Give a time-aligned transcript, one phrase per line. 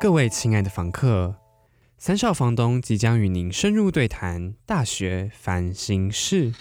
[0.00, 1.34] 各位亲爱的房客，
[1.98, 6.54] 三少房东即将与您深入对谈大学烦心事。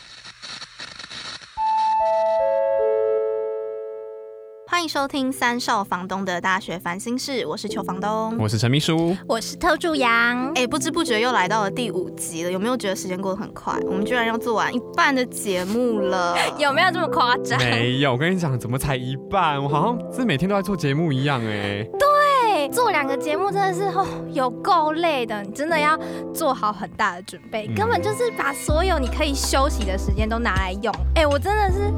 [4.67, 8.37] 欢迎收听三少房东的大学烦心事，我是邱房东。
[8.37, 10.51] 我是陈秘书，我是特助杨。
[10.55, 13.79] 哎，不知不觉又来到了第五集了，有没有觉得时间过得很快？
[13.85, 17.57] 我们居然要做完一半的节目了， 有没有这么夸张？
[17.57, 19.63] 没有，我跟你讲，怎么才一半？
[19.63, 21.83] 我好像是每天都在做节目一样哎。
[21.83, 22.08] 对，
[22.71, 25.97] 做两个节目真的是哦，有够累的，你真的要
[26.33, 30.93] 做好很大的准备，根本就是把所有你可以休息的时间都拿来用。
[31.15, 31.91] 哎，我真的是。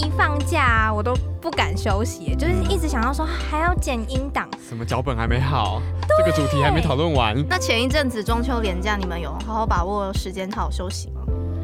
[0.00, 5.82] 一放假我都不敢休息，就是一直想要说还要剪音档，什么脚本还没好，
[6.16, 7.34] 这个主题还没讨论完。
[7.48, 11.17] 那前一阵子中秋连假，你们有好好把握时间好好休息吗？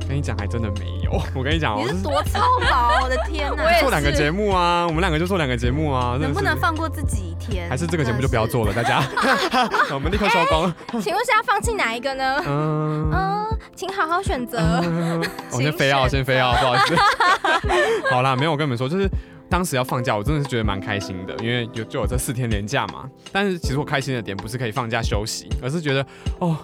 [0.09, 1.13] 跟你讲，还真的没有。
[1.35, 2.41] 我跟你讲，你是多操
[2.71, 3.81] 劳，我的天哪！
[3.81, 7.69] 做两个节目啊，我们两个就做两个节目啊，能不能放过自己一天？
[7.69, 9.03] 还是这个节目就不要做了，大家？
[9.95, 10.73] 我们立刻收工。
[11.01, 12.43] 请问是要放弃哪一个呢？
[12.47, 14.59] 嗯嗯，请好好选择。
[15.53, 16.97] 我先非要，先非要，不好意思。
[18.11, 19.09] 好啦，没有，我跟你们说，就是
[19.49, 23.09] 当时要放假，我真的是觉得蛮开心的，因为有就有这四天连假嘛。
[23.33, 26.05] 但是其实我开心的点不是可以放假休息，而是觉得
[26.39, 26.57] 哦。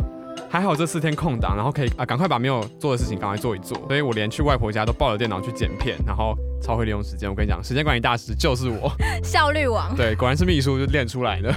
[0.52, 3.78] 还好这四天空档，然后可以啊，赶快把没有做的事情赶快做一做。
[3.86, 7.30] 所以我连去外婆家都抱着电脑去剪片，然后超会利用时间。
[7.30, 8.90] 我跟你讲，时间管理大师就是我，
[9.22, 9.94] 效率王。
[9.94, 11.52] 对，果然是秘书就练出来的。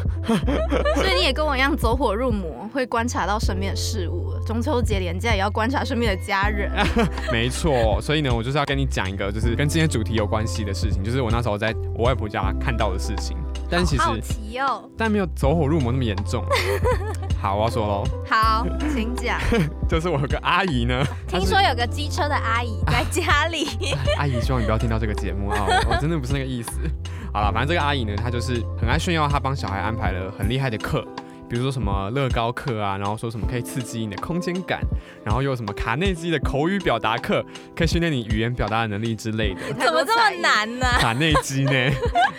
[0.96, 4.32] 所以你也跟我一样走火入魔，会观察到身边的事物。
[4.46, 6.72] 中秋节连假也要观察身边的家人。
[7.34, 13.36] 没错，所以呢，我就是要跟你讲一个，就是跟今天主题有关系的事情，就是我那时候在我外婆家看到的事情。
[13.72, 14.04] 但其实，
[14.96, 16.46] 但没有走火入魔那么严重。
[17.44, 18.06] 好，我要说喽。
[18.26, 19.38] 好，请讲。
[19.90, 23.68] 就是我有个阿姨呢， 听说有个机车的阿姨在家里。
[24.18, 25.68] 阿姨，希望你不要听到这个节目啊！
[25.90, 26.72] 我真的不是那个意思。
[27.34, 31.06] 好了，反正这个阿姨呢，她就是很爱炫耀，她帮小孩安排了很厉害的课。
[31.50, 34.82] 比如说什么乐高课啊，然后说什么可以刺激你的空间感，
[35.24, 37.46] 然后又有什么卡内基的口语表达课，
[37.76, 39.62] 可以训练你语言表达的能力之类的。
[39.78, 40.86] 怎么这么难呢？
[41.00, 41.72] 卡内基呢？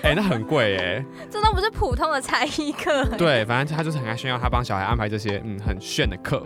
[0.03, 1.05] 哎，那很贵哎。
[1.31, 3.05] 这都不是普通的才艺课。
[3.17, 6.45] 对，反正他就是很爱炫耀，他帮小孩安排这些嗯很炫的课。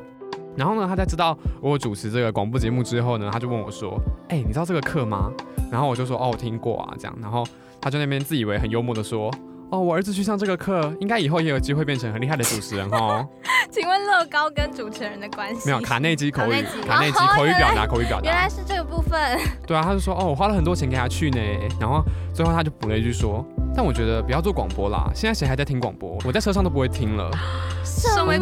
[0.57, 5.31] 然后呢，他在知道我主持这个广播节目之后呢，他就问我说：“哎，你知道这个课吗？”
[5.71, 7.47] 然后我就说：“哦，我听过啊。”这样，然后
[7.81, 9.33] 他就那边自以为很幽默的说。
[9.71, 13.27] 哦，我儿子去上这个课，应该以后也有机会变成很厉害的主持人哦。
[13.71, 15.69] 请问乐高跟主持人的关系？
[15.69, 18.25] 没有，卡内基口语，卡内基口语表达，口语表达。
[18.25, 19.39] 原来是这个部分。
[19.67, 21.39] 对啊，他就说，哦，我花了很多钱给他去呢，
[21.79, 22.03] 然后
[22.33, 26.17] 最后他就补了一句说，但我觉得不要做广播啦，现在谁还在听广播？
[26.25, 27.31] 我在车上都不会听了。
[27.85, 28.33] 什么？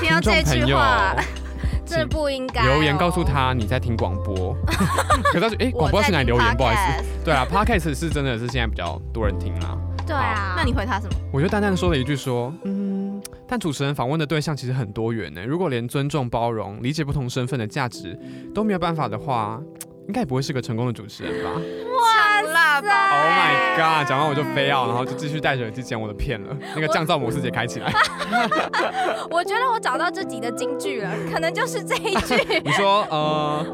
[0.00, 1.14] 听到这句话，
[1.86, 2.64] 这不应该。
[2.64, 4.52] 留言告诉他你在听广播。
[5.32, 6.56] 可他说，哎，广播是哪里留言？
[6.56, 7.04] 不好意思。
[7.24, 9.78] 对啊，Podcast 是真的是现在比较多人听啦。
[10.06, 11.14] 对啊，那你回他什么？
[11.32, 15.44] 我就淡淡的说了一句说，嗯，但主持人访问的对象其实很多元呢。
[15.44, 18.18] 如果连尊重、包容、理解不同身份的价值
[18.54, 19.60] 都没有办法的话，
[20.06, 21.50] 应该也不会是个成功的主持人吧？
[21.52, 24.08] 哇辣吧！Oh my god！
[24.08, 26.54] 讲完我就非要，然后就继续戴着耳机剪我的片了。
[26.74, 27.90] 那个降噪模式也开起来。
[29.30, 32.34] 我觉得我找到自己的金句了，可能就是这一句。
[32.62, 33.64] 你说，呃，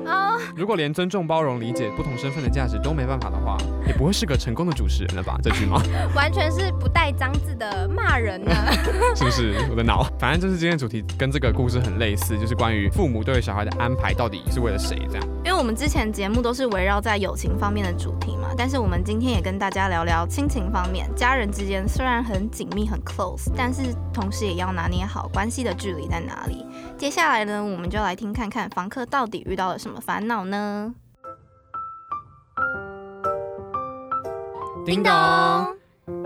[0.54, 3.56] 如果连尊重、包容、理解不同身份的价值都没办法的话。
[3.90, 5.36] 也不会是个成功的主持人了吧？
[5.42, 5.82] 这句吗？
[6.14, 8.52] 完全是不带脏字的骂人呢，
[9.16, 9.56] 是不是？
[9.68, 15.28] 我的脑，反正就是今天主题跟这个故事很类似，就是关于父母对小孩的安排到底是为了谁这样。
[15.44, 26.64] 因为我们之前节目都是围绕在友情方面的主题嘛，但是我们今天也跟大家聊聊亲情方面，家人之间虽然很紧密很 close，但是同时也要拿捏好关系的距离在哪里。
[26.96, 30.94] 接下来呢，我们就来听看看房客到底遇到了什么烦恼呢？
[34.84, 35.12] 叮咚，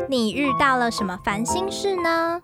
[0.09, 2.41] 你遇到了什么烦心事呢？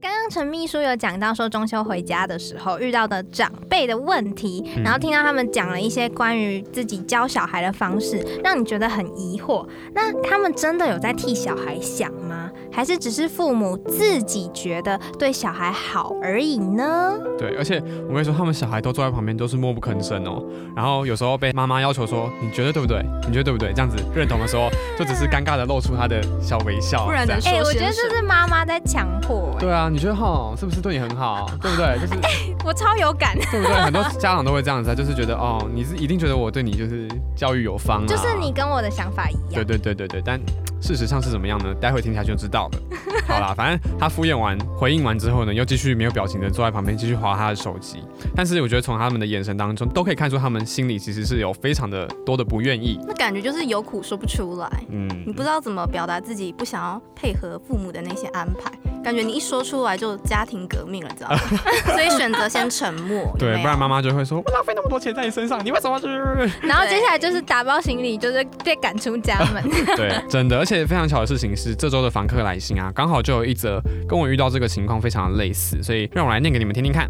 [0.00, 9.66] 刚刚陈秘书有讲到说中秋回家的时候遇到的长辈的问题，然后听到他们讲了一些关于自己教小孩的方式，让你觉得很疑惑。
[9.94, 12.43] 那他们真的有在替小孩想吗？
[12.74, 17.12] 还是只是父母自己觉得对小孩好而已呢？
[17.38, 20.42] 对，而且我跟你说，他们小孩都坐在旁边，都是默不吭声哦。
[20.74, 23.04] 然后有时候被妈妈要求说：“你觉得对不对？
[23.26, 24.68] 你觉得对不对？”这样子认同的时候，
[24.98, 27.04] 就只是尴尬的露出他的小微笑。
[27.04, 29.54] 不然的，哎，我觉得这是妈妈在强迫。
[29.60, 30.14] 对啊，你觉得？
[30.14, 31.98] 哈，是不是对你很好，对不对？
[32.00, 32.14] 就是，
[32.64, 33.74] 我超有感，对不对？
[33.74, 39.54] 很多家长都会这样子，就是觉得哦，你是一定觉得我对你就是教育有方，就是你跟我的想法一样。
[39.54, 40.40] 对对对对对，但
[40.80, 41.74] 事实上是怎么样呢？
[41.80, 42.78] 待会听下去就知道了。
[43.26, 48.02] 好啦，反正他敷衍完、回应完之后呢，又继续没有表情的坐在旁边继续划他的手机。
[48.34, 52.98] 但是我觉得从他们的眼神当中都可以看出，他们心里其实是有非常的多的不愿意。
[53.06, 58.70] 那感觉就是有苦说不出来，嗯，你不知道怎么表达自己不想要配合父母的那些安排，
[59.04, 61.38] 感觉你一说出来就家庭革命了，知道吗？
[61.92, 63.32] 所以选择先沉默。
[63.38, 66.06] 对，不然妈妈妈就会说：“我浪费那么多钱在你身上，你为什么去？”
[66.66, 69.62] 然后接下来就是打包行李，就是被赶出家门。
[69.94, 73.78] 对，真的，而且非常巧的事情是，这周的房客来信啊，刚好就有一则
[74.08, 77.06] 跟我遇到这个情况非常的类似，所以让我来念给你们听听看。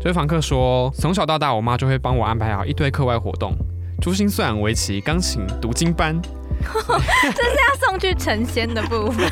[0.00, 3.54] 这位房客说，从小到大，我妈就会帮我安排好一堆课外活动，
[4.00, 6.20] 珠心算、围棋、钢琴、读经班，
[7.34, 9.28] 这是要送去成仙的部分，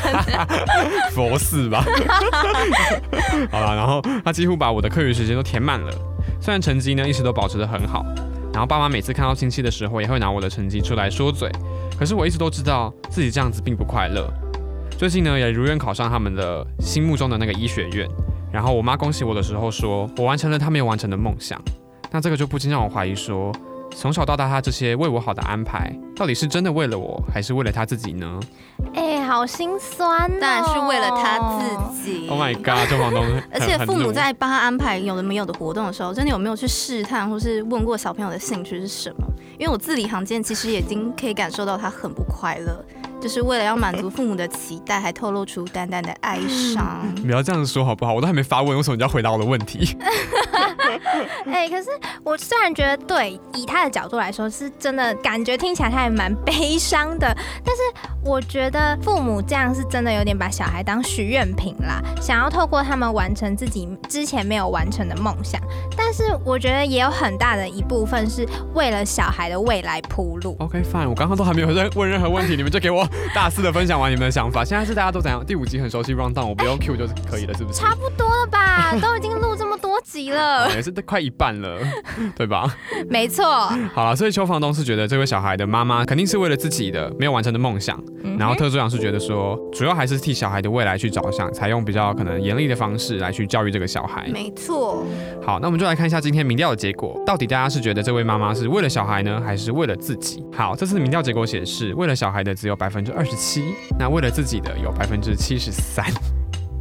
[1.15, 1.85] 佛寺吧。
[3.51, 5.93] 好了，然后他几乎把我的课余时间都填满了，
[6.41, 8.05] 虽然成绩呢一直都保持得很好，
[8.53, 11.51] 然后爸妈每次看到亲戚的时候，也会拿我的成绩出来说嘴，
[11.99, 14.29] 可是我一直都知道自己这样子并不快乐。
[14.97, 18.09] 最近呢，也如愿考上他们的心目中的那个医学院，
[18.51, 21.61] 然后我妈恭喜我的时候说，我完成了她没有完成的梦想，
[22.11, 23.53] 那这个就不禁让我怀疑说。
[23.95, 28.39] 从小到大，他这些为我好的安排，到底是真的为了我，还是为了他自己呢
[28.95, 30.39] 哎、好心酸、哦。
[30.41, 32.29] 当然是为了他自己。
[32.29, 39.27] ？Oh my god，这房东， 而且父母在帮他安排有的没有的活动的时候，真的有没有去试探或是问过小朋友的兴趣是什么？
[39.59, 42.85] 因为我字里行间其实已经可以感受到他很不快乐，
[43.21, 47.07] 就是为了要满足父母的期待，还透露出淡淡的哀伤。
[47.17, 48.15] 你不要这样说好不好？
[48.15, 49.97] 我都还没发问，为什么你要回答我的问题？
[51.47, 51.89] 哎、可是
[52.23, 57.83] 我虽然觉得对，以他的角度来说，是真的感觉听起来他也蛮悲伤的，但是
[58.25, 65.61] 我觉得父母这样是真的有点把小孩当许愿瓶啦，想要透过他们完成自己之前没有完成的梦想。
[65.97, 70.57] 但是我觉得也有很大的一部分是为了小孩的未来铺路。
[70.61, 74.65] OK fine，我刚刚都还没有在问任何问题，你们就给我大肆的分享完你们的想法。
[74.65, 75.45] 现在是大家都怎样？
[75.45, 77.79] 第五集很熟悉 round down，我不用 Q 就可以了，是不是？
[77.79, 81.79] 差不多了吧，都已经录这么多集了 哦，也是快一半了，
[82.37, 82.73] 对吧？
[83.09, 83.45] 没错。
[83.93, 94.29] 好了，所以邱房东是觉得这位小孩的妈妈肯定是为了自己的没有完成的梦想，嗯然后特助长是觉得说，主要还是替小孩的未来去着想，采用比较可能严厉的方式来去教育这个小孩。
[94.33, 95.05] 没错，
[95.45, 100.45] 好，那我们就来看一下今天民调的结果，到底大家是觉得这位妈妈是为了小孩呢，还是为了自己？
[100.53, 106.05] 好，这次民调结果显示，为了小孩的只有百分之二十七，那为了自己的有百分之七十三。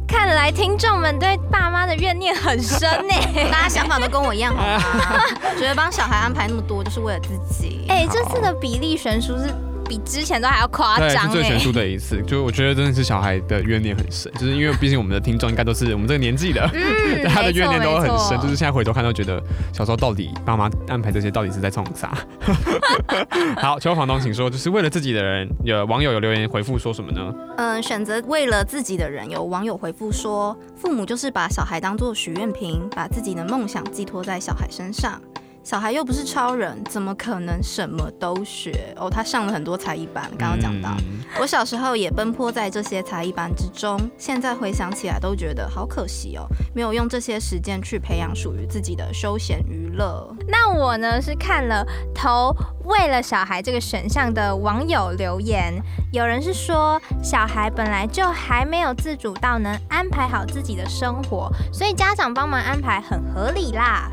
[0.08, 3.14] 看来听众们对爸妈的怨念很深呢。
[3.52, 4.64] 大家想法都跟我一样，好
[4.98, 5.22] 吗？
[5.58, 7.84] 觉得帮小孩安排那么多，就是为了自己。
[7.88, 9.54] 哎、这次的比例悬殊是
[9.88, 11.58] 比之前都还要夸对，张哎是最悬。
[11.58, 19.42] 殊的一次，就我觉得真的是小孩的怨念很深，就是因为毕竟我们的听众应该都是我们这个年纪的，嗯 他的怨念都很深，就是现在回头看都觉得
[19.72, 22.16] 小时候到底爸妈安排这些到底是在冲啥？
[23.56, 27.34] 好，求房东，请说，就是为了自己的人，有网友有留言回复说什么呢？
[27.56, 35.20] 嗯，选择为了自己的人，有网友回复说，父母就是把小孩当做许愿瓶，把自己的梦想寄托在小孩身上。
[35.68, 38.94] 小孩又不是超人，怎么可能什么都学？
[38.96, 40.88] 哦，他上了很多才艺班，刚刚讲到。
[41.00, 50.34] 嗯我小时候也奔波在这些才艺班之中，现在回想起来都觉得好可惜哦，没有用这些时间去培养属于自己的休闲娱乐。
[50.48, 52.50] 那我呢是看了投
[52.86, 55.74] 为了小孩这个选项的网友留言，
[56.14, 64.10] 有人是说小孩本来就还没有自主到能安排好自己的生活，所以家长帮忙安排很合理啦。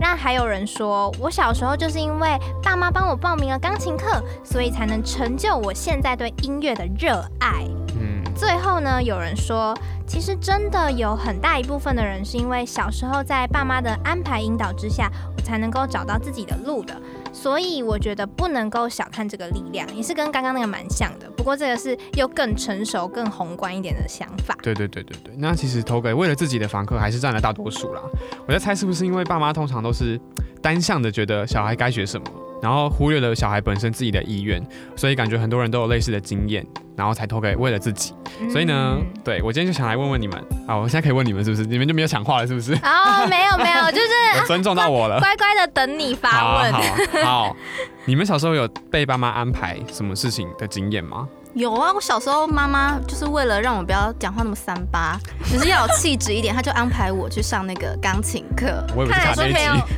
[0.00, 7.64] 那还有人说，我小时候就是因为爸妈帮我报名了钢琴课，所以才能成就我现在对音乐的热爱。
[8.00, 16.94] 嗯，最后呢，有人说，其实真的有很大一部分的人是因为小时候在爸妈的安排引导之下，我才能够找到自己的路的。
[17.32, 21.28] 所以我觉得不能够小看这个力量，也是跟刚刚那个蛮像的。
[21.36, 24.56] 不过这个是又更成熟、更宏观一点的想法。
[24.62, 28.02] 对对对对对，那其实投给为了自己的房客还是占了大多数啦。
[28.46, 30.20] 我在猜是不是因为爸妈通常都是
[30.60, 32.26] 单向的觉得小孩该学什么，
[32.62, 34.62] 然后忽略了小孩本身自己的意愿，
[34.96, 38.14] 所以感觉很多人都有类似的经验，然后才投给为了自己。
[38.50, 41.64] 所以呢嗯，对我今天就想来问问你们啊，我现在可以问你们是不是？
[41.64, 42.72] 你们就没有抢话了是不是？
[42.74, 45.18] 哦，没有没有， 就是尊重到我了。
[45.20, 46.72] 乖乖的等你发问。
[46.72, 47.56] 好好好，
[48.04, 51.28] 你们小时候有被爸妈安排什么事情的经验吗？
[51.58, 58.84] 有啊，我小时候妈妈就是为了让我不要讲话那么三八，只是要有气质一点，她就安排我去上那个钢琴课。
[58.94, 59.74] 我以为是卡那一看来是没有。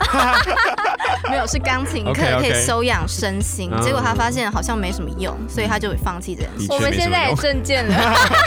[1.28, 6.66] 没有是钢琴课可以修养身心，嗯结果她发现好像没什么用，所以她就放弃这件事。
[6.66, 7.94] 的我们现在也证件了，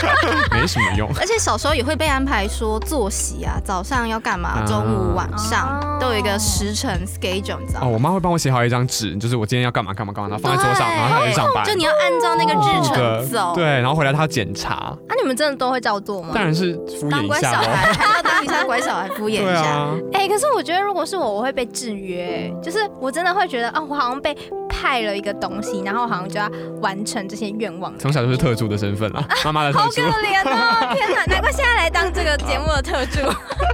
[0.50, 1.08] 没什么用。
[1.20, 7.88] 而且小时候也会被安排说作息啊，早上要干嘛，嗯中午、晚上、哦都有一个时辰 schedule，你知道哦，吗？
[7.92, 11.64] 我妈会帮我写好一张纸，就是我今天要干嘛干嘛干嘛，然后放在桌上，对然后她去上班。
[11.64, 16.30] 就你要按照那个日程的，走对，然后回来他要检查，啊，你们真的都会照做吗？
[16.34, 19.62] 当然是敷衍一下还要当一下乖小孩敷衍对一下。
[19.62, 24.36] 啊，哎、可是我觉得如果是我，我会被制约，就是我真的会觉得，哦，我好像被
[24.80, 26.50] 派了一个东西，然后好像就要
[26.80, 27.96] 完成这些愿望。
[27.98, 30.22] 从小就是特助的身份啦，妈妈的特助 好可。
[30.22, 30.94] 怜哦！
[30.94, 33.20] 天哪，难怪现在来当这个节目的特助。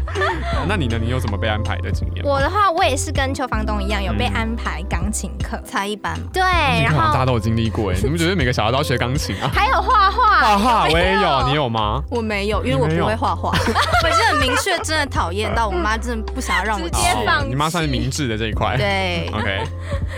[0.69, 0.99] 那你呢？
[1.01, 2.25] 你有什么被安排的经验？
[2.25, 5.59] 我的话，我也是跟邱房东一样，有被嗯安排钢琴课。
[5.65, 9.51] 才艺班嘛，对，然后你看大家都有经历过哎，你们觉得每个小孩都要学钢琴啊？
[9.55, 10.41] 还有画画。
[10.41, 12.03] 画画我也有有，你有吗？
[12.11, 13.51] 我没有，因为我不会画画。
[13.51, 17.27] 我是很明确，真的讨厌到我妈真的不想要让我接去。
[17.27, 18.77] 放你妈算是明智的这一块。
[18.77, 19.63] 对，OK，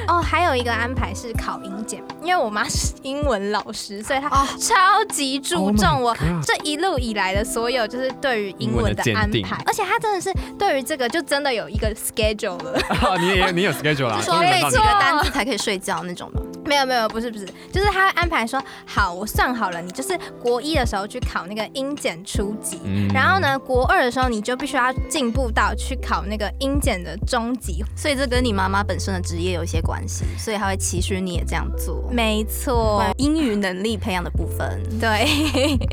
[0.08, 12.80] 哦，还有一个安排是考英检，因为我妈是英文老师，所以她哦超级注 Oh 重我这一路以来的所有，就是对于英文的安排，而且她真的是对于这个就真的有一个 schedule 了。
[13.20, 16.40] 你也你有 schedule 啦，就说背几个单词才可以睡觉那种吗。
[16.64, 22.80] 没有没有，不是不是，就是她安排说，好，我算好了，你就是国一的时候去考那个英检初级。
[22.84, 23.42] 嗯然后？
[23.42, 32.08] 呢，国二的时候你就必须要进步到去考那个英检的中级，所以这跟你妈妈本身的职业有一些关系，所以她会期许你也这样做。
[32.12, 33.02] 没错。
[33.16, 35.26] 英语能力培养的部分，对，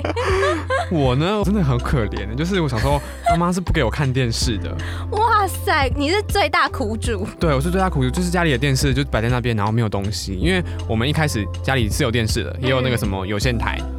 [0.95, 4.69] 我呢，真的很可怜，就是我小时候妈妈是不给我看电视的，
[5.11, 13.81] 哇塞，你是最大苦主，对我是最大苦主，就是家里的电视就摆在那边，然后没有东西，因为我们一开始家里是有电视的，也有那个什么有线台，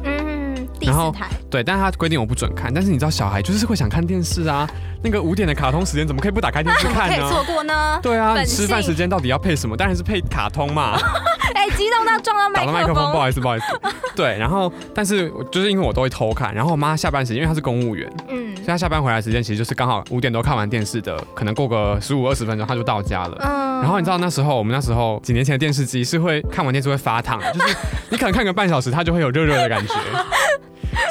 [0.81, 1.29] 第然后四台。
[1.49, 4.67] 对，但是他规定我不准看，但是你知道小孩就是会想看电视啊，
[5.03, 7.15] 那个五点的卡通时间怎么可以不打开电视 看呢？
[7.15, 7.99] 可以错过呢？
[8.01, 9.77] 对啊，你吃饭性时间到底要配什么？
[9.77, 10.97] 当然是配卡通嘛。
[11.53, 13.11] 哎、激动到撞到麦克风。
[13.11, 13.65] 不好意思，不好意思。
[14.15, 23.37] 对，然后但是我就是因为我都会偷看，然后我妈下班时间，因为她是公务员，嗯所以她下班回来的时间其实就是刚好五点多看完电视的，可能过个十五二十分钟她就到家了。
[23.41, 27.75] 嗯然后你知道那时候我们那时候几年前的电视机是会看完电视会发烫，就是
[28.09, 29.93] 你可能看个半小时，它就会有热热的感觉。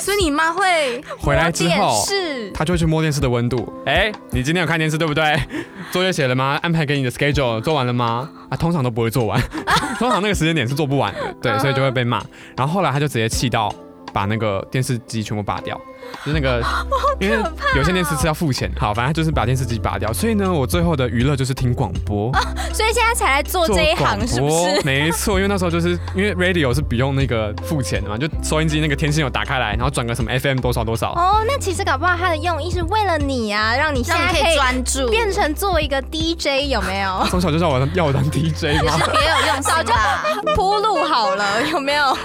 [0.01, 3.71] 所以你妈会 回来之后，是她就会去摸电视的温度。
[3.87, 5.39] 哎，你今天有看电视对不对？
[5.93, 6.59] 作业写了吗？
[6.63, 8.29] 安排给你的 schedule 做完了吗？
[8.49, 9.41] 啊，通常都不会做完，
[9.99, 12.23] 通常那个时间点是做不完的，对，所以就会被骂。
[12.57, 13.73] 然后后来她就直接气到
[14.13, 15.79] 把那个电视机全部拔掉，
[16.25, 16.63] 就是那个，
[17.21, 17.39] 因为
[17.77, 20.13] 有线电视是要付钱，好，反正就是把电视机拔掉。
[20.13, 22.33] 所以呢，我最后的娱乐就是听广播，
[22.73, 24.81] 所以现在才来做这一行，是不是？
[24.85, 31.13] 没错，因为那时候就是因为 radio 是不用那个付钱的嘛，就收音机那个天线有打开来，然后转个什么 FM 多少多少。
[31.13, 37.25] 哦，那其实搞不好它的用意是为了你啊，让你现在可以 专注，变成做一个 DJ，有没有？
[37.31, 38.99] 从小就叫我要我当 DJ 吗？
[39.13, 40.23] 别有用心啦。
[40.55, 42.17] 铺路好了，有没有？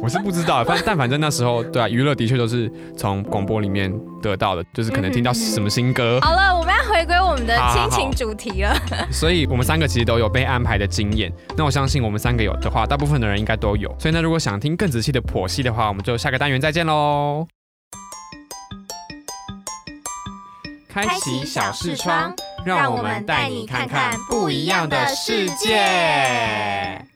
[0.00, 3.92] 我是不知道，反但反正那时候对啊，娱乐的确都是从广播里面
[4.22, 8.76] 得到的，就是可能听到什么新歌，好了，我们要回归我们的亲情主题了。
[9.10, 11.32] 所以我们三个其实都有被安排的经验。
[11.56, 13.94] 那我相信我们三个有的话，大部分的人应该都有。
[13.98, 17.46] 所以呢，如果想听更仔细的剖析的话，我们就下个单元再见喽。
[20.88, 27.06] 开启小视窗，让我们带你看看不一样的世界。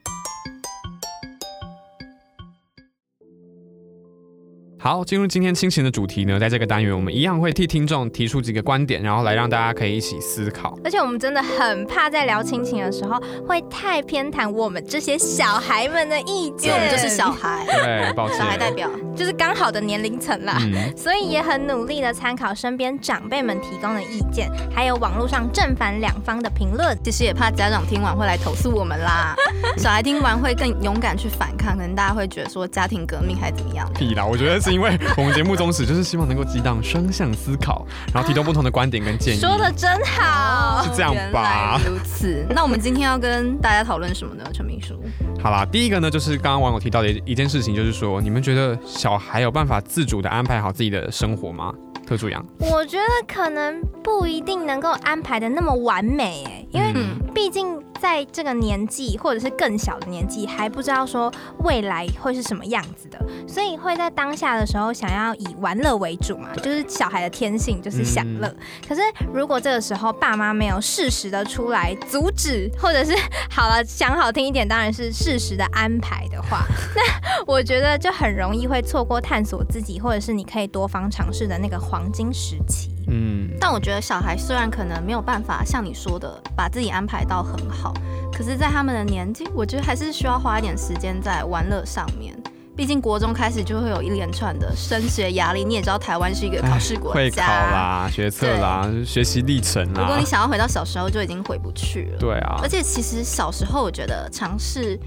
[4.83, 10.77] 好，进入今天亲情的主题呢，在这个单元，我们一样会替听众提出几个观点，然后来让大家可以一起思考。
[10.83, 18.91] 而且我们真的很怕在聊亲情的时候会太偏袒我们这些小孩们的意见，我们就是小孩，对，抱歉，小孩代表。
[19.15, 20.57] 就是刚好的年龄层啦。
[20.59, 26.99] 嗯，所以也很努力的参考身边长辈们提供的意见，还有网络上正反两方的评论。
[27.05, 29.37] 其实也怕家长听完会来投诉我们啦。
[29.79, 33.89] 小孩听完会更勇敢去反抗，可能大家会觉得说家庭革命还怎么样。
[33.95, 34.27] 屁啦！
[34.27, 39.39] 我觉得是因为我们节目宗旨就是希望能够激荡双向思考，然后提供不同的观点跟建议。
[39.41, 42.47] 说的真好是，这样吧原来如此。
[42.51, 44.45] 那我们今天要跟大家讨论什么呢？
[44.53, 44.99] 陈明书，
[45.43, 51.73] 好啦，第一个呢，就是刚刚网友提到的一件事情，就是说，你们觉得小孩有办法自主的安排好自己的生活吗？
[52.07, 63.17] 特助养，我觉得可能不一定能够安排的那么完美哎，因为嗯毕竟在这个年纪或者是更小的年纪，还不知道说未来会是什么样子的，
[63.47, 68.53] 所以会在当下的时候想要以玩乐为主嘛，就是小孩的天性就是享乐。
[68.89, 69.01] 可是
[69.33, 73.15] 如果这个时候爸妈没有适时的出来阻止，或者是
[73.49, 76.67] 好了讲好听一点，当然是适时的安排的话，
[76.97, 82.92] 那我觉得就很容易会错过探索自己，或者是你可以多方尝试的那个黄金时期。
[83.13, 87.93] 嗯，但我觉得小孩虽然可能没有办法像你说的把自己安排到很好，
[88.33, 92.35] 可是，在他们的年纪，我觉得还是需要花一点时间在玩乐上面。
[92.75, 97.47] 毕竟国中开始就会有一连串的升学压力，你也知道台湾是一个考试国会考家。
[97.47, 102.19] 啦、学测啦、学习历程啦如果你，想要回到小时候，就已经回不去了。
[102.19, 104.99] 对啊而，且其实小时候，我觉得尝试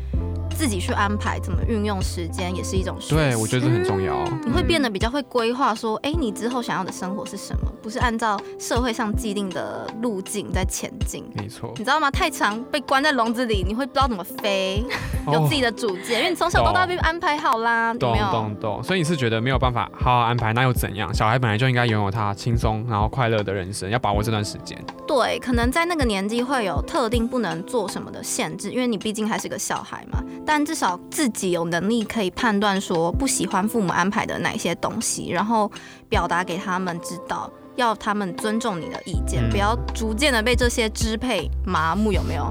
[0.55, 2.97] 自己去安排怎么运用时间，也是一种。
[3.09, 4.23] 对，我觉得这很重要。
[4.45, 7.71] 你会变得比较会规划，说，哎，你之后想要的生活是什么？
[7.83, 11.23] 不是按照社会上既定的路径在前进。
[11.35, 12.09] 没错，你知道吗？
[12.09, 14.83] 太长被关在笼子里，你会不知道怎么飞，
[15.31, 17.93] 有自己的主见，因为你从小到大被安排好啦。
[17.93, 18.83] 懂懂懂。
[18.83, 21.13] 所以你是觉得没有办法好好安排，那又怎样？
[21.13, 24.81] 小孩本来就应该拥有他轻松然后快乐的人生，要把握这段时间。
[25.05, 30.23] 对，可能在那个年纪会有特定不能做什么的限制，因为你毕竟还是个小孩嘛。
[30.45, 35.71] 但至少自己有能力可以判断说不喜欢父母安排的哪些东西，然后
[36.07, 37.51] 表达给他们知道。
[37.75, 42.47] 要他们尊重你的意见，不要逐渐的被这些支配麻木，有没有？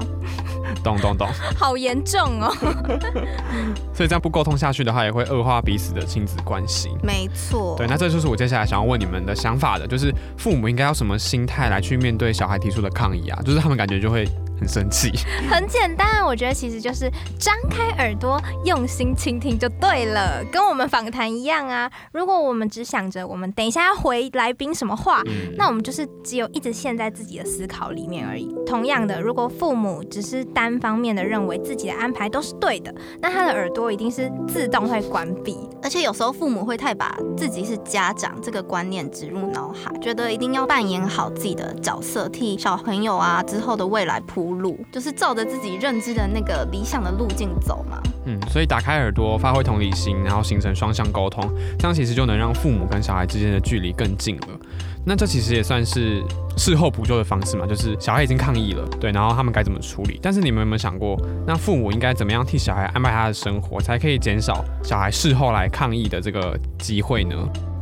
[0.83, 2.53] 懂懂懂，好严重哦！
[3.91, 6.91] 所以这样不沟通下去的话，也会恶化彼此的亲子关系。
[7.01, 7.73] 没错。
[7.75, 13.41] 对，那这就是我接下来想要问你们的想法的，就是父母应该要什么心态来去面对小孩提出的抗议啊？
[13.43, 14.29] 就是他们感觉就会。
[14.57, 15.11] 很生气，
[15.49, 21.91] 很简单，我觉得其实就是张开耳朵，用心倾听就对了，跟我们访谈一样啊。
[22.13, 25.21] 如果我们只想着我们等一下要回来宾什么话，
[25.57, 28.55] 那我们就是只有一直陷在自己的思考里面而已。
[28.65, 35.57] 同样的，如果父母只是单方面的认为自己的安排都是对的，那他的耳朵一定是自动会关闭。
[35.83, 44.44] 而且有时候父母会太把自己是家长这个观念植入脑海，觉得一定要扮演好自己的角色，替小朋友啊之后的未来铺。
[44.53, 48.01] 路就是照着自己认知的那个理想的路径走嘛。
[48.25, 51.47] 嗯，所以打开耳朵，发挥同理心，然后形成双向沟通，
[51.77, 54.47] 这样其实就能让父母跟小孩之间的距离更近了。
[55.07, 56.23] 那这其实也算是
[56.57, 60.19] 事后补救的方式嘛，就是小孩已经抗议了，对，然后他们该怎么处理？
[60.19, 67.35] 但是你们有没有想过，那父母应该怎么样替小孩安排他的生活，才可以减少小孩事后来抗议的这个机会呢？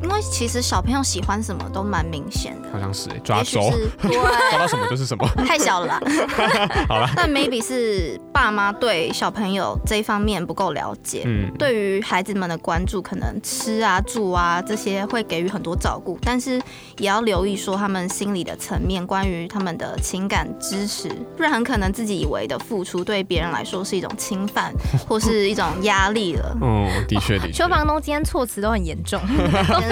[0.03, 3.62] 因为其实小朋友喜欢什么都蛮明显的，好像是抓周，
[4.01, 6.01] 抓到什么就是什么， 太小了吧？
[6.89, 16.62] 好了，但 maybe 是爸妈对小朋友这一方面不够了解，嗯，对于孩子们的关注，可能吃啊、住啊这些会给予很多照顾，但是
[16.98, 24.74] 也要留意说他们心理的层面，关于他们的情感支持，不然很可能自己以为的付出对别人来说是一种侵犯
[25.07, 26.57] 或是一种压力了。
[26.62, 27.53] 嗯，的确的确。
[27.53, 29.19] 邱房东今天措辞都很严重。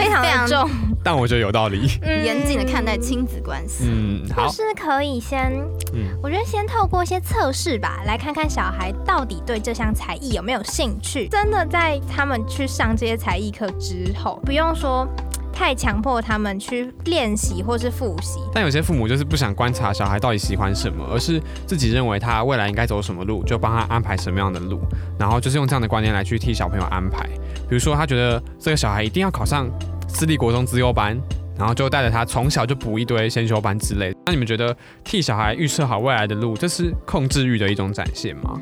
[0.01, 0.69] 非常重，
[1.03, 1.99] 但我觉得有道理。
[2.03, 5.51] 严谨的看待亲子关系，嗯，好，是可以先，
[5.93, 11.27] 嗯，我觉得先透过一些测试吧，来看看小孩到底对这项才艺有没有兴趣。
[11.27, 15.07] 真的在他们去上这些才艺课之后，不用说。
[15.62, 24.82] 太强迫他们去练习或是复习，但有些父母就是不想观察小孩到底喜欢什么，而是自己认为他未来应该走什么路，就帮他安排什么样的路，
[25.19, 27.30] 然后就是用这样的观念来去替小朋友安排。
[27.69, 29.69] 比如说，他觉得这个小孩一定要考上
[30.08, 31.15] 私立国中资优班，
[31.56, 34.12] 然后就带着他从小就补一堆先修班之类。
[34.26, 38.60] 那你们觉得替小孩预设好未来的路，这是控制欲的一种展现吗？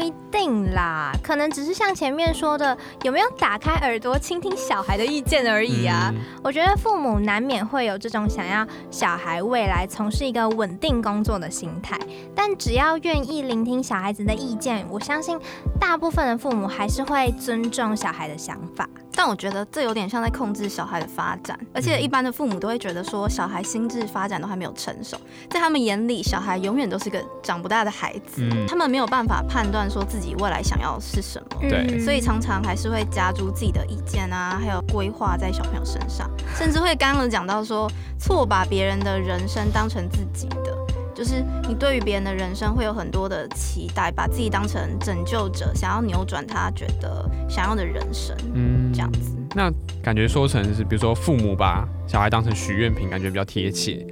[0.00, 6.12] 一定啦，可能只是像前面说的，有没有打开耳朵倾听小孩的意见而已啊。
[6.42, 11.98] 我觉得父母难免会有这种想要小孩未来从事一个稳定工作的心态，
[12.34, 15.38] 但只要愿意聆听小孩子的意见，我相信
[15.80, 18.88] 大部分的父母还是会尊重小孩的想法。
[19.16, 25.16] 但我觉得这有点像在控制小孩的发展，而且一般的父母都会觉得说，小孩心智发展都还没有成熟，
[25.48, 40.74] 在他们眼里，小孩永远都是个长不大的孩子，他们没有办法判断说自己未来想要是什么，对，所以常常还是会加诸自己的意见啊，还有规划在小朋友身上，甚至会刚刚讲到说，错把别人的人生当成自己的。
[41.14, 49.30] 就是你对于别人的人生会有很多的期待，把自己当成拯救者，想要扭转他觉得想要的人生，嗯，这样子。
[49.54, 54.04] 那感觉说成是，比如说父母把小孩当成许愿瓶，感觉比较贴切。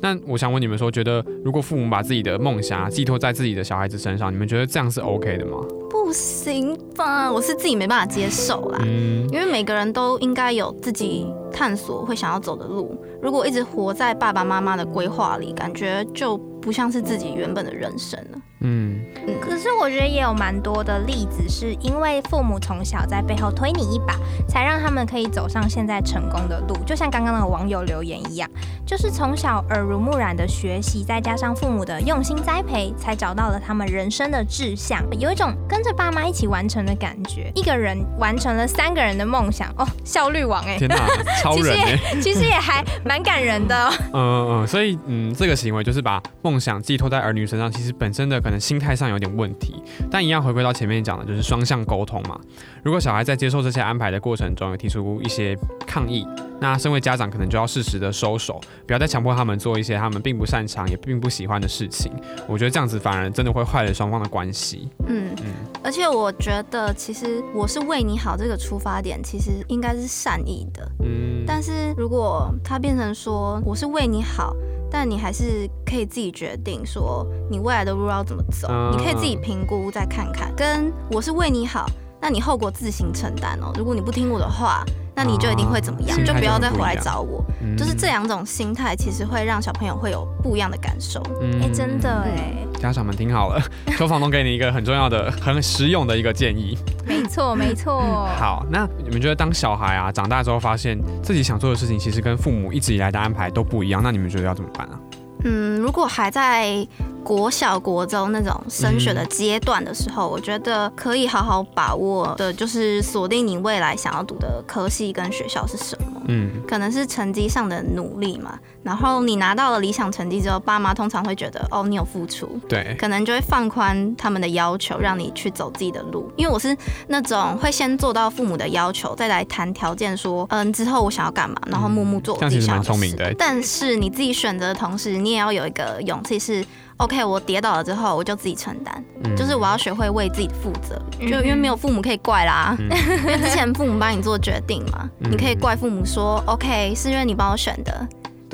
[0.00, 5.58] 那我想问你们说，觉得如果父母把自己的梦想寄托在自己的小孩子身上，你们觉得这样是 OK 的吗？
[5.90, 8.78] 不行吧，我是自己没办法接受啦。
[8.82, 12.96] 嗯，因为每个人都应该有自己探索会想要走的路。
[13.20, 18.38] 如果一直活在爸爸妈妈的规划里，感觉就不像是自己原本的人生了。
[18.60, 19.00] 嗯，
[19.40, 24.16] 可是我觉得也有蛮多的例子，是因为父母从小在背后推你一把，
[24.48, 26.76] 才让他们可以走上现在成功的路。
[26.84, 28.50] 就像刚刚那个网友留言一样，
[28.84, 37.52] 就是从小耳濡目染的学习，再加上父母的用心栽培，才找到了他们人生的志向，有一种跟着爸妈一起完成的感觉。
[37.54, 40.96] 一个人完成了三个人的梦想，哦，效率王哎，天哪，
[41.40, 43.88] 超人哎，其实也还蛮感人的。
[44.12, 48.42] 嗯嗯，所以嗯，这个行为就是把梦想寄托在儿女身上，其实本身的。
[48.48, 49.74] 可能心态上有点问题，
[50.10, 52.40] 但一样回归到前面讲的，就是双向沟通嘛。
[52.82, 55.54] 如果小孩在接受这些安排的过程中有提出一些
[55.86, 56.26] 抗议，
[56.58, 62.10] 那身为家长可能就要适时的收手，不要再强迫他们做一些他们并不擅长也并不喜欢的事情。
[62.46, 64.88] 我觉得这样子反而真的会坏了双方的关系。
[65.06, 65.52] 嗯嗯。
[65.84, 70.90] 而且我觉得，其实我是为你好这个出发点，其实应该是善意的。
[71.04, 74.56] 嗯，但是如果他变成说我是为你好，
[74.90, 80.54] 但你还是可以自己决定说你未来的路要怎么走，嗯你可以自己评估再看看。
[80.56, 81.86] 跟我是为你好，
[82.20, 83.72] 那你后果自行承担哦。
[83.76, 87.44] 如果你不听我的话，那你就一定会怎么样，就不要再回来找我。
[87.60, 91.20] 嗯就是这两种心态，其实会让小朋友会有不一样的感受。
[91.40, 93.60] 嗯哎、真的哎，家长们听好了，
[93.98, 96.78] 邱房东给你一个很重要的、很实用的一个建议。
[97.06, 98.00] 没错没错。
[98.38, 104.98] 好，那你们觉得当小孩啊长大之后，发现自己想做的事情其实跟父母一直以来的安排都不一样，那你们觉得要怎么办啊？
[105.44, 106.86] 嗯，如果还在
[107.22, 116.22] 国小、国中那种升学的阶段的时候，我觉得可以好好把握的，就是锁定你未来想要读的科系跟学校是什么。
[116.30, 126.30] 嗯，可能是成绩上的努力嘛，然后你拿到了理想成绩之后，爸妈通常会觉得哦，你有付出，对，可能就会放宽他们的要求，让你去走自己的路。
[126.36, 126.76] 因为我是
[127.08, 133.34] 那种会先做到父母的要求，再来谈条件，说嗯之后我想要干嘛，然后默默做自己想要的事蛮聪明的。
[133.38, 136.64] 但是你自己选择的同时，你也要有一个勇气是。
[136.98, 139.36] OK，我跌倒了之后，我就自己承担，嗯。
[139.36, 141.30] 就是我要学会为自己负责，嗯。
[141.30, 142.88] 就因为没有父母可以怪啦，嗯。
[143.22, 145.30] 因为之前父母帮你做决定嘛，嗯。
[145.30, 148.04] 你可以怪父母说 OK 是因为你帮我选的，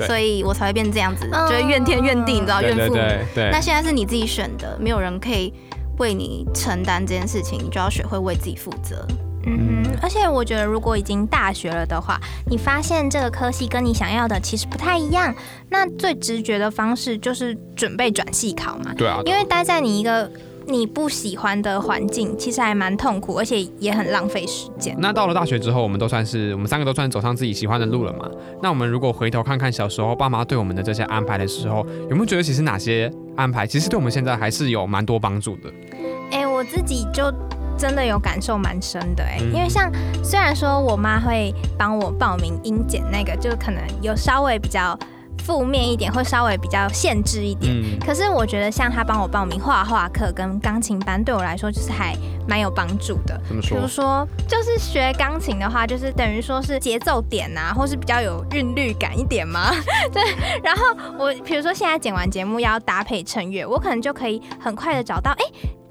[0.05, 3.01] 所以我才会变这样子，嗯就会怨天怨地，你知道对对怨父母。
[3.01, 3.49] 对对。
[3.51, 5.51] 那，现在是你自己选的，没有人可以
[5.97, 9.07] 为你承担这件事情，你就要学会为自己负责。
[9.45, 15.33] 嗯哼，而且我觉得，如果已经大学了的话，你发现这个科系跟你想要的其实不太一样，
[15.69, 18.93] 那最直觉的方式就是准备转系考嘛。
[18.97, 20.29] 对啊，因为待在你一个
[20.67, 24.95] 你不喜欢的环境，其实还蛮痛苦，而且也很浪费时间。
[24.97, 28.27] 那到了大学之后，我们都算是我们三个都算走上自己喜欢的路了嘛。
[28.63, 35.71] 那我们如果回头看看小时候爸妈对我们的这些安排的时候，有没有觉得其实哪些安排其实对我们现在还是有蛮多帮助的？
[36.31, 37.31] 哎、我自己就
[37.77, 39.91] 真的有感受蛮深的哎、嗯因为像
[40.23, 44.97] 虽然说我妈会帮我报名英检那个，就可能有稍微比较
[45.43, 47.71] 负面一点，会稍微比较限制一点。
[47.73, 52.15] 嗯，可是我觉得像她帮我报名画画课跟钢琴班，对我来说就是还
[52.47, 53.39] 蛮有帮助的。
[53.47, 53.87] 怎么说比如？
[53.87, 59.71] 说，就是学钢琴的话，就是等于说是节奏点啊，或是比较有韵律感一点嘛。
[60.11, 60.23] 对，
[60.63, 60.83] 然后
[61.19, 65.45] 我比如说现在剪完节目要搭配衬乐，我可能就可以很快的找到，哎、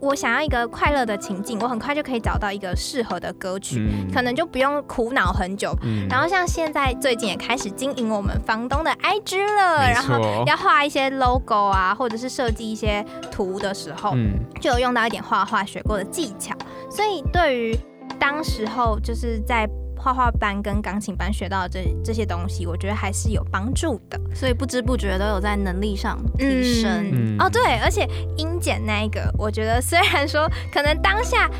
[0.04, 4.12] 我想要一个快乐的情境，我很快就可以找到一个适合的歌曲，嗯。
[4.12, 5.74] 可能就不用苦恼很久。
[5.82, 6.06] 嗯。
[6.08, 14.38] 然后像现在最近也开始经营我们房东的 IG 了，然后，要画一些 logo 啊，或者是设计一些图的时候，嗯。
[14.60, 16.54] 就有用到一点画画学过的技巧，
[16.90, 17.76] 所以对于
[18.18, 19.68] 当时候就是在
[20.04, 24.20] 画画班跟钢琴班学到的这这些东西，我觉得还是有帮助的。
[24.34, 27.10] 所以不知不觉都有在能力上提升。
[27.10, 31.50] 嗯哦，对，而且音检那一个，我觉得虽然说可能当下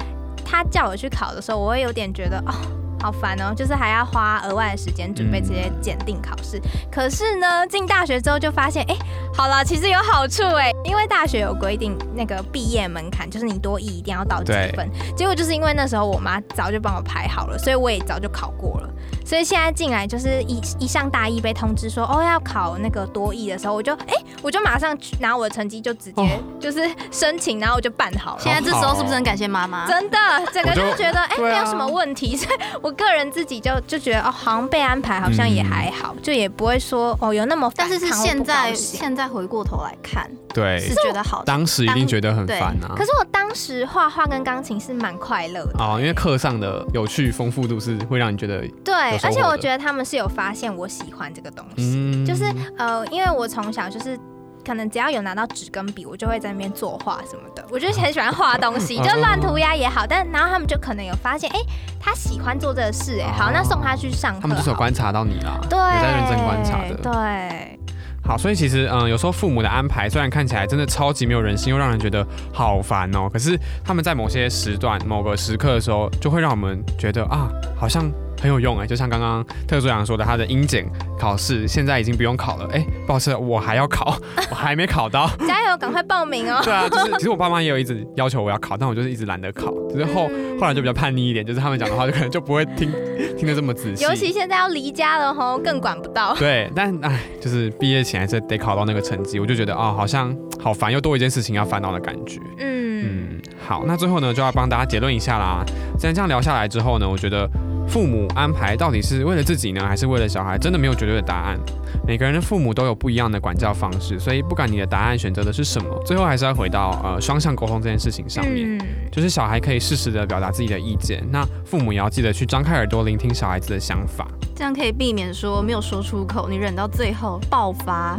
[0.45, 2.53] 他叫我去考的时候，我会有点觉得哦。
[3.01, 6.59] 好烦哦，就是还要花额外的时间准备这些检定考试。
[6.91, 8.97] 可是呢，进大学之后就发现，哎，
[9.37, 14.89] 好了，其实有好处哎，因为大学有规定那个毕业门槛，就是你多一一定要到几分。
[15.17, 18.89] 结果就是因为那时候我妈早就帮我排好了，所以我也早就考过了。
[19.25, 26.29] 所以现在进来就是一一上大一被通知说哦要考那个多艺的时候，我就哎、我就马上去拿我的成绩就直接哦。
[26.61, 28.43] 就是申请，然后我就办好了。
[28.43, 29.87] 现在这时候是不是很感谢妈妈？
[29.87, 30.19] 真的，
[30.53, 41.45] 整个就就觉得哎、没有什么问题，所以我个人自己就就觉得哦，好像被安排好像也还好，就也不会说哦有那么但是是现在现在回过头来看，对，是觉得好的。
[41.45, 43.05] 当时一定觉得很对烦啊可。
[43.05, 52.45] 是我当时画画跟钢琴是蛮快乐的，哦，因为课上的有趣丰富度是会让你觉得，对而且我的觉得他们是有发现我喜欢这个东西，嗯就是
[52.79, 54.19] 呃，因为我从小就是。
[54.67, 57.63] 可能只要有拿到纸跟笔，我就会在那边作画什么的。
[57.71, 60.07] 我就很喜欢画东西， 就乱涂鸦也好。
[60.09, 61.59] 但然后他们就可能有发现，哎、
[62.01, 64.41] 他喜欢做这个事、哎，好，那送他去上课。
[64.41, 66.95] 他们就是有观察到你啦，对，有在认真观察的。
[66.95, 67.79] 对，
[68.27, 78.11] 好，所以其实嗯，有时候父母的安排虽然看起来真的超级没有人性，又让人觉得好烦哦，可是他们在某些时段、某个时刻的时候，就会让我们觉得啊，好像
[78.45, 78.87] 很有用哎。
[78.87, 80.87] 就像刚刚特助长说的，他的英检
[81.19, 84.15] 考试现在已经不用考了，哎，不好意思，我还要考，
[84.51, 85.31] 我还没考到。
[85.49, 86.61] 加油，赶快报名哦。
[86.63, 92.93] 对啊，就是其实我爸妈也有一直要求我要考，但我就是一直懒得考，就是后嗯后来就比较叛逆一点，就是他们讲的话就可能就不会听
[93.39, 94.05] 听得这么仔细。
[94.05, 96.35] 尤其现在要离家了吼，更管不到。
[96.35, 102.39] 对，但哎，就是毕业前还是得考到那个成绩，我就觉得啊、好像好烦，又多一件事情要烦恼的感觉。
[102.59, 105.65] 嗯，嗯，好，那最后呢，就要帮大家结论一下啦。
[105.99, 107.49] 既然这样聊下来之后呢，我觉得
[107.89, 111.59] 父母安排到底是为了自己呢，还是为了小孩，真的没有绝对的答案。
[112.07, 118.77] 每个人的父母都有不一样的管教方式，所以不管你的答案选择的是什么，最后还是要回到呃双向沟通这件事情上面。
[118.79, 128.19] 嗯，就是小孩可以适时的表达自己的意见，那父母也要记得去张开耳朵聆听小孩子的想法，这样可以避免说没有说出口，你忍到最后爆发。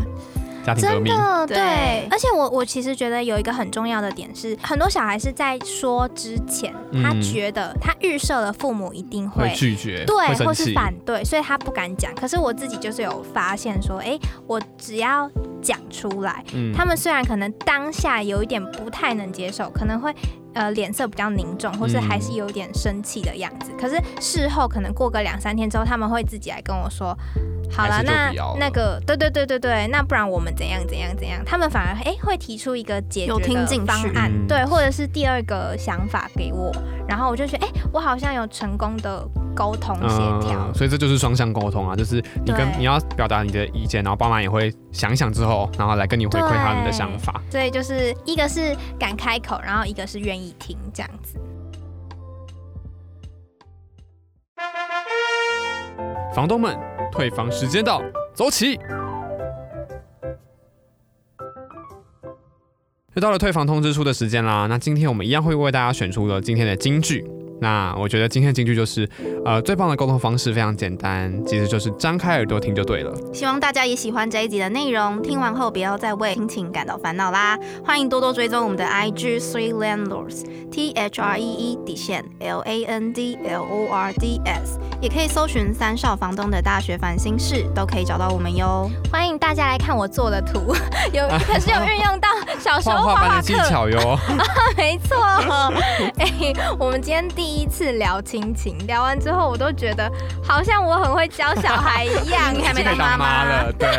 [0.66, 1.06] 家庭革命。
[1.06, 6.74] 真的对对，而且我我其实觉得有一个很重要的点是，很多小孩是在说之前，
[7.04, 9.54] 他嗯觉得他预设了父母一定会会。
[9.56, 12.14] 拒绝，对，或是，反对，所以他不敢讲。
[12.16, 15.30] 可是我自己就是有发现说，哎、我只要
[15.62, 20.14] 讲出来，嗯他们虽然可能当下有一点不太能接受，可能会
[20.56, 23.72] 呃脸色比较凝重，或是还是有点生气的样子。
[23.80, 27.16] 可是事后可能过个两三天之后，他们会自己来跟我说。
[27.72, 31.42] 好了，那那个，对对对对对，那不然我们怎样怎样怎样？
[31.46, 36.72] 他们反而哎、会提出一个解决的听进方案，嗯对，或者是第二个想法给我，
[37.08, 47.42] 然后我就觉得哎、我好像有成功的沟通协调嗯，，所以这就是双向沟通啊，就是你跟你要表达你的意见，然后爸妈也会想一想之后，然后来跟你回馈他们的想法。
[47.50, 51.40] 所以就是一个是敢开口，然后一个是愿意听，这样子。
[56.36, 56.78] 房东们，
[57.12, 58.02] 退房时间到，
[58.34, 58.78] 走起！
[63.16, 67.26] 又到了退房通知书的时间啦，那今天我们一样会为大家选出了今天的金句。
[67.62, 69.10] 那我觉得今天的金句就是，
[69.46, 73.14] 呃，最棒的沟通方式非常简单，其实就是张开耳朵听就对了。
[73.34, 77.58] 希望大家也喜欢这一集的内容，听完后不要再为心情感到烦恼啦！
[77.82, 83.88] 欢迎多多追踪我们的 IG Three Landlords T H R E E 底线 L A N D L O
[83.90, 88.90] R D S，也可以搜寻三少房东的大学烦心事，都可以找到我们哟。
[89.12, 90.74] 欢迎大家来看我做的图，
[91.14, 92.30] 有 可是有运用到
[92.60, 94.18] 小时画候画画的技课，巧哟，
[94.78, 95.18] 没错。
[96.18, 100.12] 哎、我们今天第一次聊亲情，聊完之后我都觉得
[100.44, 103.90] 好像我很会教小孩一样，你还没当妈妈了，对。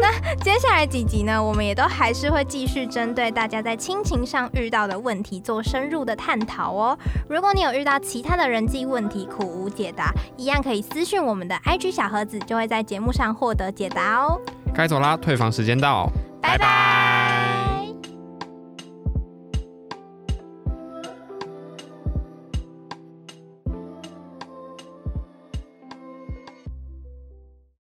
[0.00, 6.98] 那接下来几集呢，我们也都还是会继续针对大家在亲情上遇到的问题做深入的探讨哦。
[7.28, 14.40] 如果你有遇到其他的人际问题苦无解答，一样可以私讯我们的 IG 小盒子，就会在节目上获得解答哦。
[14.72, 16.08] 该走啦，退房时间到，
[16.40, 17.43] 拜拜